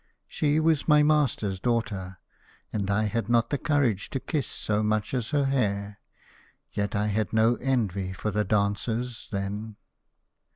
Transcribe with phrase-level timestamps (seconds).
[0.27, 2.17] She was my master's daughter,
[2.73, 5.99] and I had not the courage to kiss so much as her hair.
[6.71, 9.75] Yet I had no envy for the dancers, then.